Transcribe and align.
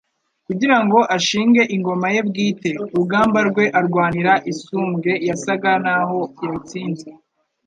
kugira 0.47 0.77
ngo 0.83 0.99
ashinge 1.15 1.61
ingoma 1.75 2.07
ye 2.15 2.21
bwite. 2.29 2.69
Urugamba 2.93 3.39
rwe 3.49 3.65
arwanira 3.79 4.33
isumbwe, 4.51 5.11
yasaga 5.27 5.71
naho 5.85 6.19
yarutsinze. 6.41 7.07